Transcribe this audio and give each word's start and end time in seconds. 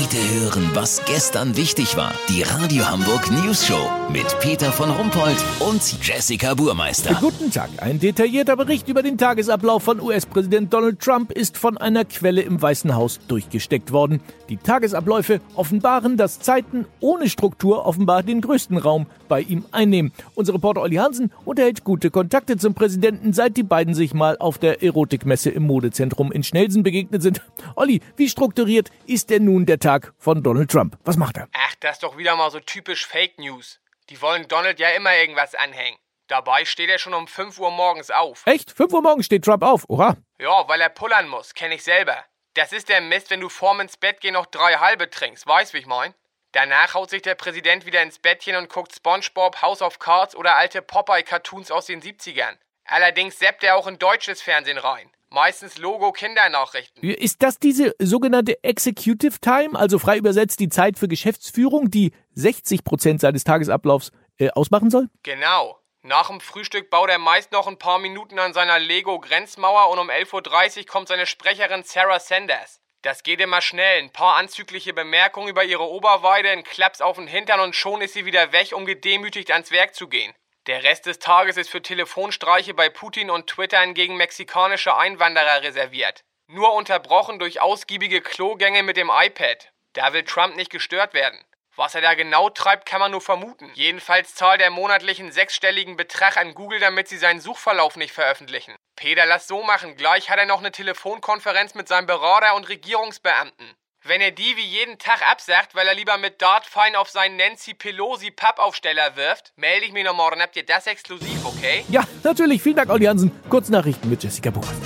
Heute 0.00 0.16
hören, 0.40 0.70
was 0.74 1.04
gestern 1.06 1.56
wichtig 1.56 1.96
war. 1.96 2.12
Die 2.28 2.42
Radio 2.42 2.88
Hamburg 2.88 3.32
News 3.32 3.66
Show 3.66 3.90
mit 4.12 4.26
Peter 4.38 4.70
von 4.70 4.90
Rumpold 4.90 5.36
und 5.58 6.06
Jessica 6.06 6.54
Burmeister. 6.54 7.16
Guten 7.20 7.50
Tag. 7.50 7.68
Ein 7.78 7.98
detaillierter 7.98 8.56
Bericht 8.56 8.88
über 8.88 9.02
den 9.02 9.18
Tagesablauf 9.18 9.82
von 9.82 10.00
US-Präsident 10.00 10.72
Donald 10.72 11.00
Trump 11.00 11.32
ist 11.32 11.58
von 11.58 11.78
einer 11.78 12.04
Quelle 12.04 12.42
im 12.42 12.62
Weißen 12.62 12.94
Haus 12.94 13.18
durchgesteckt 13.26 13.90
worden. 13.90 14.20
Die 14.48 14.56
Tagesabläufe 14.56 15.40
offenbaren, 15.56 16.16
dass 16.16 16.38
Zeiten 16.38 16.86
ohne 17.00 17.28
Struktur 17.28 17.84
offenbar 17.84 18.22
den 18.22 18.40
größten 18.40 18.78
Raum 18.78 19.06
bei 19.26 19.40
ihm 19.40 19.64
einnehmen. 19.72 20.12
Unser 20.36 20.54
Reporter 20.54 20.80
Olli 20.80 20.96
Hansen 20.96 21.32
unterhält 21.44 21.82
gute 21.82 22.10
Kontakte 22.10 22.56
zum 22.56 22.72
Präsidenten, 22.72 23.32
seit 23.32 23.56
die 23.56 23.64
beiden 23.64 23.94
sich 23.94 24.14
mal 24.14 24.38
auf 24.38 24.58
der 24.58 24.82
Erotikmesse 24.82 25.50
im 25.50 25.64
Modezentrum 25.64 26.30
in 26.30 26.44
Schnelsen 26.44 26.84
begegnet 26.84 27.20
sind. 27.20 27.42
Olli, 27.74 28.00
wie 28.16 28.28
strukturiert 28.28 28.90
ist 29.06 29.28
denn 29.30 29.44
nun 29.44 29.66
der 29.66 29.80
Tag 29.80 29.87
von 30.18 30.42
Donald 30.42 30.70
Trump? 30.70 30.98
Was 31.04 31.16
macht 31.16 31.38
er? 31.38 31.48
Ach, 31.52 31.74
das 31.80 31.96
ist 31.96 32.02
doch 32.02 32.18
wieder 32.18 32.36
mal 32.36 32.50
so 32.50 32.60
typisch 32.60 33.06
Fake 33.06 33.38
News. 33.38 33.80
Die 34.10 34.20
wollen 34.20 34.46
Donald 34.46 34.78
ja 34.78 34.90
immer 34.90 35.16
irgendwas 35.16 35.54
anhängen. 35.54 35.98
Dabei 36.26 36.66
steht 36.66 36.90
er 36.90 36.98
schon 36.98 37.14
um 37.14 37.26
5 37.26 37.58
Uhr 37.58 37.70
morgens 37.70 38.10
auf. 38.10 38.42
Echt? 38.44 38.70
5 38.70 38.92
Uhr 38.92 39.02
morgens 39.02 39.26
steht 39.26 39.44
Trump 39.44 39.62
auf. 39.62 39.88
Oha. 39.88 40.16
Ja, 40.38 40.68
weil 40.68 40.82
er 40.82 40.90
pullern 40.90 41.28
muss, 41.28 41.54
kenn 41.54 41.72
ich 41.72 41.82
selber. 41.82 42.22
Das 42.52 42.72
ist 42.72 42.90
der 42.90 43.00
Mist, 43.00 43.30
wenn 43.30 43.40
du 43.40 43.48
vorm 43.48 43.80
ins 43.80 43.96
Bett 43.96 44.20
gehen 44.20 44.34
noch 44.34 44.46
drei 44.46 44.74
halbe 44.74 45.08
trinkst, 45.08 45.46
weißt 45.46 45.72
wie 45.72 45.78
ich 45.78 45.86
mein? 45.86 46.12
Danach 46.52 46.92
haut 46.92 47.08
sich 47.08 47.22
der 47.22 47.34
Präsident 47.34 47.86
wieder 47.86 48.02
ins 48.02 48.18
Bettchen 48.18 48.56
und 48.56 48.68
guckt 48.68 48.94
SpongeBob, 48.94 49.62
House 49.62 49.80
of 49.80 49.98
Cards 49.98 50.36
oder 50.36 50.56
alte 50.56 50.82
Popeye-Cartoons 50.82 51.70
aus 51.70 51.86
den 51.86 52.02
70ern. 52.02 52.58
Allerdings 52.84 53.38
seppt 53.38 53.64
er 53.64 53.76
auch 53.76 53.86
in 53.86 53.98
deutsches 53.98 54.42
Fernsehen 54.42 54.78
rein. 54.78 55.10
Meistens 55.30 55.76
Logo 55.76 56.12
Kindernachrichten. 56.12 57.02
Ist 57.02 57.42
das 57.42 57.58
diese 57.58 57.94
sogenannte 57.98 58.62
Executive 58.64 59.38
Time, 59.40 59.78
also 59.78 59.98
frei 59.98 60.16
übersetzt 60.16 60.58
die 60.58 60.70
Zeit 60.70 60.98
für 60.98 61.06
Geschäftsführung, 61.06 61.90
die 61.90 62.12
60 62.34 62.82
Prozent 62.82 63.20
seines 63.20 63.44
Tagesablaufs 63.44 64.10
äh, 64.38 64.50
ausmachen 64.50 64.90
soll? 64.90 65.08
Genau. 65.22 65.78
Nach 66.02 66.28
dem 66.28 66.40
Frühstück 66.40 66.88
baut 66.88 67.10
er 67.10 67.18
meist 67.18 67.52
noch 67.52 67.66
ein 67.66 67.78
paar 67.78 67.98
Minuten 67.98 68.38
an 68.38 68.54
seiner 68.54 68.78
Lego-Grenzmauer 68.78 69.90
und 69.90 69.98
um 69.98 70.08
11.30 70.08 70.78
Uhr 70.78 70.86
kommt 70.86 71.08
seine 71.08 71.26
Sprecherin 71.26 71.82
Sarah 71.82 72.20
Sanders. 72.20 72.80
Das 73.02 73.22
geht 73.22 73.40
immer 73.40 73.60
schnell. 73.60 74.02
Ein 74.02 74.10
paar 74.10 74.36
anzügliche 74.36 74.92
Bemerkungen 74.92 75.48
über 75.48 75.64
ihre 75.64 75.88
Oberweide, 75.88 76.50
ein 76.50 76.64
Klaps 76.64 77.00
auf 77.00 77.16
den 77.16 77.26
Hintern 77.26 77.60
und 77.60 77.76
schon 77.76 78.00
ist 78.00 78.14
sie 78.14 78.24
wieder 78.24 78.52
weg, 78.52 78.72
um 78.74 78.86
gedemütigt 78.86 79.50
ans 79.50 79.70
Werk 79.70 79.94
zu 79.94 80.08
gehen. 80.08 80.32
Der 80.68 80.82
Rest 80.82 81.06
des 81.06 81.18
Tages 81.18 81.56
ist 81.56 81.70
für 81.70 81.80
Telefonstreiche 81.80 82.74
bei 82.74 82.90
Putin 82.90 83.30
und 83.30 83.46
Twittern 83.46 83.94
gegen 83.94 84.18
mexikanische 84.18 84.94
Einwanderer 84.94 85.62
reserviert. 85.62 86.24
Nur 86.46 86.74
unterbrochen 86.74 87.38
durch 87.38 87.62
ausgiebige 87.62 88.20
Klogänge 88.20 88.82
mit 88.82 88.98
dem 88.98 89.10
iPad. 89.10 89.72
Da 89.94 90.12
will 90.12 90.24
Trump 90.24 90.56
nicht 90.56 90.70
gestört 90.70 91.14
werden. 91.14 91.42
Was 91.74 91.94
er 91.94 92.02
da 92.02 92.12
genau 92.12 92.50
treibt, 92.50 92.84
kann 92.84 93.00
man 93.00 93.12
nur 93.12 93.22
vermuten. 93.22 93.70
Jedenfalls 93.76 94.34
zahlt 94.34 94.60
er 94.60 94.68
monatlich 94.68 95.20
einen 95.20 95.32
sechsstelligen 95.32 95.96
Betrag 95.96 96.36
an 96.36 96.54
Google, 96.54 96.80
damit 96.80 97.08
sie 97.08 97.16
seinen 97.16 97.40
Suchverlauf 97.40 97.96
nicht 97.96 98.12
veröffentlichen. 98.12 98.76
Peter, 98.94 99.24
lass 99.24 99.48
so 99.48 99.62
machen. 99.62 99.96
Gleich 99.96 100.28
hat 100.28 100.38
er 100.38 100.44
noch 100.44 100.58
eine 100.58 100.72
Telefonkonferenz 100.72 101.76
mit 101.76 101.88
seinem 101.88 102.06
Berater 102.06 102.54
und 102.54 102.68
Regierungsbeamten. 102.68 103.74
Wenn 104.08 104.22
er 104.22 104.30
die 104.30 104.56
wie 104.56 104.64
jeden 104.64 104.98
Tag 104.98 105.20
absagt, 105.30 105.74
weil 105.74 105.86
er 105.86 105.94
lieber 105.94 106.16
mit 106.16 106.40
Dartfein 106.40 106.96
auf 106.96 107.10
seinen 107.10 107.36
Nancy 107.36 107.74
Pelosi 107.74 108.30
Pappaufsteller 108.30 109.16
wirft, 109.16 109.52
melde 109.56 109.84
ich 109.84 109.92
mich 109.92 110.02
noch 110.02 110.16
morgen. 110.16 110.40
Habt 110.40 110.56
ihr 110.56 110.64
das 110.64 110.86
exklusiv, 110.86 111.44
okay? 111.44 111.84
Ja, 111.90 112.04
natürlich. 112.22 112.62
Vielen 112.62 112.76
Dank, 112.76 112.88
Olli 112.88 113.04
Hansen. 113.04 113.30
Kurznachrichten 113.50 114.08
mit 114.08 114.24
Jessica 114.24 114.48
Buchholz. 114.48 114.78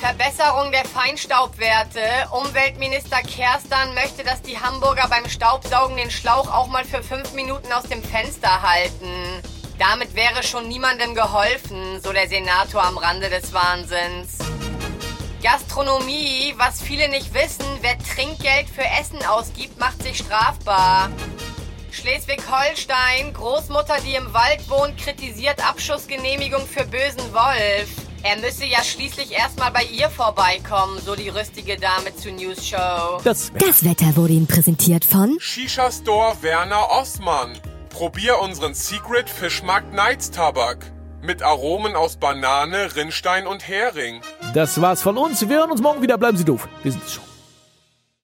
Verbesserung 0.00 0.70
der 0.70 0.84
Feinstaubwerte. 0.84 2.00
Umweltminister 2.30 3.16
Kerstan 3.22 3.92
möchte, 3.94 4.22
dass 4.22 4.40
die 4.40 4.60
Hamburger 4.60 5.08
beim 5.08 5.28
Staubsaugen 5.28 5.96
den 5.96 6.12
Schlauch 6.12 6.46
auch 6.46 6.68
mal 6.68 6.84
für 6.84 7.02
fünf 7.02 7.32
Minuten 7.32 7.72
aus 7.72 7.88
dem 7.88 8.04
Fenster 8.04 8.62
halten. 8.62 9.42
Damit 9.80 10.14
wäre 10.14 10.44
schon 10.44 10.68
niemandem 10.68 11.16
geholfen, 11.16 12.00
so 12.00 12.12
der 12.12 12.28
Senator 12.28 12.84
am 12.84 12.98
Rande 12.98 13.30
des 13.30 13.52
Wahnsinns. 13.52 14.38
Gastronomie, 15.42 16.54
was 16.58 16.82
viele 16.82 17.08
nicht 17.08 17.32
wissen, 17.32 17.64
wer 17.80 17.98
Trinkgeld 17.98 18.68
für 18.68 18.84
Essen 19.00 19.24
ausgibt, 19.26 19.78
macht 19.78 20.02
sich 20.02 20.18
strafbar. 20.18 21.10
Schleswig-Holstein, 21.90 23.32
Großmutter, 23.32 23.96
die 24.06 24.14
im 24.14 24.32
Wald 24.32 24.68
wohnt, 24.68 24.96
kritisiert 24.96 25.66
Abschussgenehmigung 25.66 26.66
für 26.66 26.84
bösen 26.84 27.32
Wolf. 27.32 27.88
Er 28.22 28.36
müsse 28.36 28.66
ja 28.66 28.84
schließlich 28.84 29.32
erstmal 29.32 29.70
bei 29.70 29.84
ihr 29.84 30.10
vorbeikommen, 30.10 31.00
so 31.04 31.16
die 31.16 31.30
rüstige 31.30 31.76
Dame 31.78 32.14
zur 32.14 32.32
News 32.32 32.66
Show. 32.66 33.20
Das, 33.24 33.50
Das 33.58 33.82
Wetter 33.82 34.14
wurde 34.16 34.34
Ihnen 34.34 34.46
präsentiert 34.46 35.04
von 35.06 35.38
Shisha 35.40 35.90
Store 35.90 36.36
Werner 36.42 36.90
Osman. 36.90 37.58
Probier 37.88 38.38
unseren 38.40 38.74
Secret 38.74 39.28
Fischmarkt 39.30 39.94
Nights 39.94 40.30
Tabak. 40.30 40.92
Mit 41.22 41.42
Aromen 41.42 41.96
aus 41.96 42.16
Banane, 42.16 42.96
Rinnstein 42.96 43.46
und 43.46 43.68
Hering. 43.68 44.22
das 44.54 44.80
war's 44.80 45.02
von 45.02 45.18
uns. 45.18 45.46
Wir 45.46 45.58
hören 45.58 45.70
uns 45.70 45.82
morgen 45.82 46.00
wieder. 46.00 46.16
Bleiben 46.16 46.36
Sie 46.38 46.44
doof. 46.44 46.66
Wir 46.82 46.92
sind 46.92 47.08
schon. 47.08 47.29